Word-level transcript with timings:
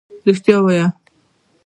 رښتيا 0.27 0.57
ووايه. 0.59 0.85